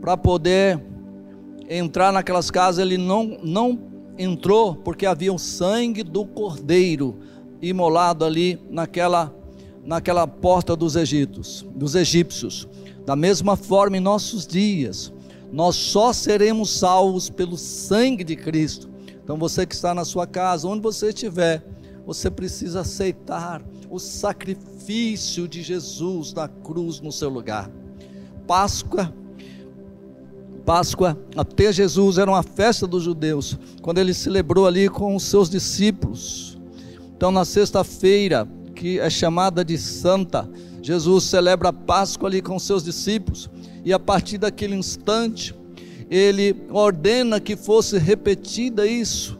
para 0.00 0.16
poder 0.16 0.80
entrar 1.68 2.12
naquelas 2.12 2.50
casas, 2.50 2.78
ele 2.78 2.96
não, 2.96 3.36
não 3.42 3.78
entrou 4.16 4.76
porque 4.76 5.04
havia 5.04 5.32
o 5.32 5.38
sangue 5.38 6.04
do 6.04 6.24
cordeiro 6.24 7.16
imolado 7.60 8.24
ali 8.24 8.60
naquela, 8.70 9.34
naquela 9.84 10.26
porta 10.26 10.76
dos 10.76 10.94
egípcios, 10.94 11.66
dos 11.74 11.96
egípcios. 11.96 12.68
Da 13.04 13.16
mesma 13.16 13.56
forma, 13.56 13.96
em 13.96 14.00
nossos 14.00 14.46
dias, 14.46 15.12
nós 15.52 15.76
só 15.76 16.12
seremos 16.12 16.70
salvos 16.70 17.30
pelo 17.30 17.56
sangue 17.56 18.24
de 18.24 18.36
Cristo. 18.36 18.88
Então, 19.22 19.36
você 19.36 19.66
que 19.66 19.74
está 19.74 19.94
na 19.94 20.04
sua 20.04 20.26
casa, 20.26 20.68
onde 20.68 20.82
você 20.82 21.08
estiver, 21.08 21.64
você 22.06 22.30
precisa 22.30 22.80
aceitar 22.80 23.62
o 23.90 23.98
sacrifício 23.98 25.48
de 25.48 25.62
Jesus 25.62 26.32
na 26.32 26.48
cruz 26.48 27.00
no 27.00 27.10
seu 27.10 27.28
lugar. 27.28 27.70
Páscoa 28.46 29.12
Páscoa 30.66 31.16
até 31.36 31.72
Jesus 31.72 32.18
era 32.18 32.28
uma 32.28 32.42
festa 32.42 32.88
dos 32.88 33.04
judeus, 33.04 33.56
quando 33.80 33.98
ele 33.98 34.12
celebrou 34.12 34.66
ali 34.66 34.88
com 34.88 35.14
os 35.14 35.22
seus 35.22 35.48
discípulos. 35.48 36.58
Então, 37.16 37.30
na 37.30 37.44
sexta-feira, 37.44 38.48
que 38.74 38.98
é 38.98 39.08
chamada 39.08 39.64
de 39.64 39.78
Santa, 39.78 40.50
Jesus 40.82 41.22
celebra 41.22 41.68
a 41.68 41.72
Páscoa 41.72 42.28
ali 42.28 42.42
com 42.42 42.56
os 42.56 42.64
seus 42.64 42.82
discípulos, 42.82 43.48
e 43.86 43.92
a 43.92 44.00
partir 44.00 44.36
daquele 44.36 44.74
instante, 44.74 45.54
ele 46.10 46.66
ordena 46.72 47.38
que 47.38 47.54
fosse 47.54 47.96
repetida 47.98 48.84
isso 48.84 49.38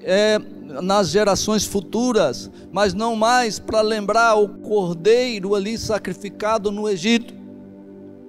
é, 0.00 0.36
nas 0.82 1.10
gerações 1.10 1.64
futuras, 1.64 2.50
mas 2.72 2.92
não 2.92 3.14
mais 3.14 3.60
para 3.60 3.80
lembrar 3.82 4.34
o 4.34 4.48
cordeiro 4.48 5.54
ali 5.54 5.78
sacrificado 5.78 6.72
no 6.72 6.88
Egito, 6.88 7.32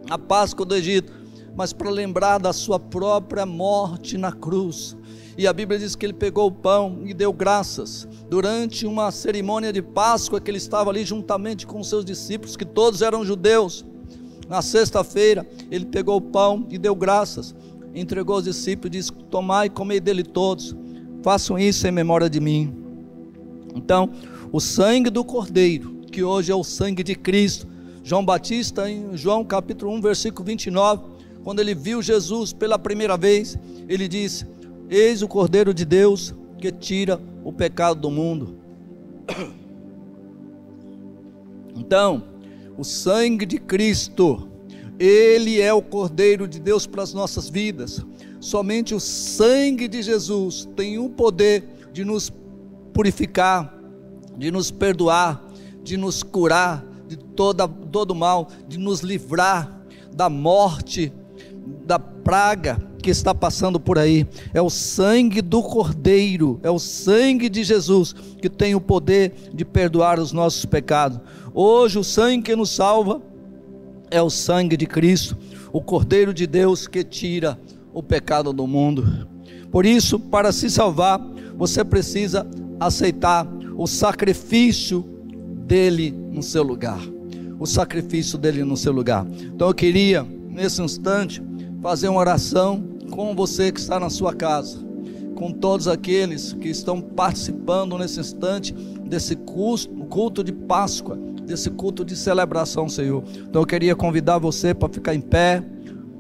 a 0.08 0.19
Páscoa 0.19 0.67
do 0.67 0.75
Egito, 0.75 1.12
mas 1.56 1.73
para 1.73 1.89
lembrar 1.89 2.38
da 2.38 2.54
sua 2.54 2.80
própria 2.80 3.43
morte 3.43 4.19
na 4.19 4.32
cruz. 4.32 4.95
E 5.36 5.47
a 5.47 5.54
Bíblia 5.54 5.80
diz 5.80 5.95
que 5.95 6.06
ele 6.06 6.13
pegou 6.13 6.47
o 6.47 6.51
pão 6.51 7.01
e 7.06 7.13
deu 7.13 7.34
graças. 7.34 8.08
Durante 8.30 8.86
uma 8.86 9.10
cerimônia 9.10 9.73
de 9.73 9.82
Páscoa, 9.82 10.39
que 10.39 10.51
ele 10.51 10.60
estava 10.60 10.91
ali 10.91 11.04
juntamente 11.04 11.65
com 11.65 11.84
seus 11.84 12.06
discípulos, 12.06 12.56
que 12.56 12.65
todos 12.65 13.01
eram 13.01 13.25
judeus. 13.25 13.84
Na 14.47 14.62
sexta-feira, 14.62 15.45
ele 15.71 15.86
pegou 15.86 16.17
o 16.17 16.21
pão 16.21 16.67
e 16.69 16.77
deu 16.77 16.95
graças. 16.95 17.55
Entregou 17.93 18.36
aos 18.36 18.43
discípulos 18.43 18.88
e 18.88 18.99
disse: 18.99 19.12
Tomai 19.12 19.67
e 19.67 19.69
comei 19.69 19.99
dele 19.99 20.23
todos. 20.23 20.75
Façam 21.23 21.58
isso 21.58 21.88
em 21.88 21.91
memória 21.91 22.29
de 22.29 22.39
mim. 22.39 22.73
Então, 23.73 24.10
o 24.51 24.60
sangue 24.60 25.10
do 25.10 25.23
Cordeiro, 25.23 26.01
que 26.12 26.23
hoje 26.23 26.51
é 26.51 26.55
o 26.55 26.63
sangue 26.63 27.03
de 27.03 27.15
Cristo. 27.15 27.67
João 28.03 28.23
Batista, 28.23 28.89
em 28.89 29.17
João 29.17 29.43
capítulo 29.43 29.91
1, 29.93 30.01
versículo 30.01 30.45
29 30.45 31.15
quando 31.45 31.60
ele 31.60 31.75
viu 31.75 32.01
Jesus 32.01 32.51
pela 32.51 32.79
primeira 32.79 33.15
vez, 33.15 33.55
ele 33.88 34.08
disse: 34.08 34.47
Eis 34.89 35.21
o 35.21 35.27
Cordeiro 35.27 35.75
de 35.75 35.86
Deus 35.86 36.34
que 36.58 36.71
tira 36.71 37.21
o 37.43 37.53
pecado 37.53 38.01
do 38.01 38.10
mundo. 38.10 38.58
Então, 41.77 42.23
o 42.77 42.83
sangue 42.83 43.45
de 43.45 43.57
Cristo, 43.57 44.49
ele 44.99 45.59
é 45.59 45.73
o 45.73 45.81
Cordeiro 45.81 46.47
de 46.47 46.59
Deus 46.59 46.85
para 46.88 47.03
as 47.03 47.13
nossas 47.13 47.49
vidas. 47.49 48.05
Somente 48.39 48.93
o 48.93 48.99
sangue 48.99 49.88
de 49.88 50.01
Jesus 50.01 50.67
tem 50.75 50.97
o 50.97 51.09
poder 51.09 51.63
de 51.91 52.05
nos 52.05 52.31
purificar, 52.93 53.73
de 54.38 54.51
nos 54.51 54.71
perdoar, 54.71 55.43
de 55.83 55.97
nos 55.97 56.23
curar 56.23 56.85
de 57.07 57.17
toda, 57.17 57.67
todo 57.67 58.15
mal, 58.15 58.49
de 58.67 58.77
nos 58.77 59.01
livrar 59.01 59.85
da 60.13 60.29
morte 60.29 61.11
da 61.85 61.99
praga 61.99 62.81
que 63.01 63.09
está 63.09 63.35
passando 63.35 63.79
por 63.79 63.99
aí. 63.99 64.27
É 64.53 64.61
o 64.61 64.69
sangue 64.69 65.41
do 65.41 65.61
Cordeiro, 65.61 66.59
é 66.63 66.71
o 66.71 66.79
sangue 66.79 67.49
de 67.49 67.63
Jesus 67.63 68.13
que 68.41 68.49
tem 68.49 68.73
o 68.73 68.81
poder 68.81 69.51
de 69.53 69.63
perdoar 69.63 70.19
os 70.19 70.31
nossos 70.31 70.65
pecados. 70.65 71.19
Hoje, 71.57 71.97
o 71.97 72.03
sangue 72.03 72.43
que 72.43 72.53
nos 72.53 72.71
salva 72.71 73.21
é 74.11 74.21
o 74.21 74.29
sangue 74.29 74.75
de 74.75 74.85
Cristo, 74.85 75.37
o 75.71 75.79
Cordeiro 75.79 76.33
de 76.33 76.45
Deus 76.45 76.85
que 76.85 77.01
tira 77.01 77.57
o 77.93 78.03
pecado 78.03 78.51
do 78.51 78.67
mundo. 78.67 79.25
Por 79.71 79.85
isso, 79.85 80.19
para 80.19 80.51
se 80.51 80.69
salvar, 80.69 81.17
você 81.55 81.81
precisa 81.85 82.45
aceitar 82.77 83.47
o 83.77 83.87
sacrifício 83.87 85.05
dele 85.65 86.11
no 86.11 86.43
seu 86.43 86.61
lugar. 86.61 86.99
O 87.57 87.65
sacrifício 87.65 88.37
dele 88.37 88.65
no 88.65 88.75
seu 88.75 88.91
lugar. 88.91 89.25
Então 89.25 89.69
eu 89.69 89.73
queria, 89.73 90.27
nesse 90.49 90.81
instante, 90.81 91.41
fazer 91.81 92.09
uma 92.09 92.19
oração 92.19 92.83
com 93.09 93.33
você 93.33 93.71
que 93.71 93.79
está 93.79 93.97
na 93.97 94.09
sua 94.09 94.33
casa, 94.33 94.85
com 95.35 95.53
todos 95.53 95.87
aqueles 95.87 96.51
que 96.51 96.67
estão 96.67 96.99
participando 96.99 97.97
nesse 97.97 98.19
instante 98.19 98.73
desse 98.73 99.37
culto 99.37 100.43
de 100.43 100.51
Páscoa, 100.51 101.17
desse 101.45 101.69
culto 101.69 102.03
de 102.03 102.15
celebração, 102.15 102.89
Senhor. 102.89 103.23
Então 103.38 103.62
eu 103.62 103.65
queria 103.65 103.95
convidar 103.95 104.38
você 104.38 104.73
para 104.73 104.89
ficar 104.89 105.13
em 105.15 105.21
pé, 105.21 105.63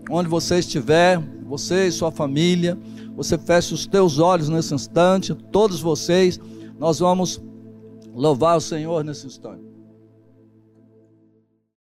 onde 0.09 0.29
você 0.29 0.59
estiver, 0.59 1.19
você 1.45 1.87
e 1.87 1.91
sua 1.91 2.11
família. 2.11 2.77
Você 3.15 3.37
feche 3.37 3.73
os 3.73 3.87
teus 3.87 4.19
olhos 4.19 4.49
nesse 4.49 4.73
instante, 4.73 5.33
todos 5.33 5.79
vocês, 5.79 6.39
nós 6.77 6.99
vamos 6.99 7.41
louvar 8.13 8.57
o 8.57 8.61
Senhor 8.61 9.03
nesse 9.03 9.25
instante. 9.25 9.74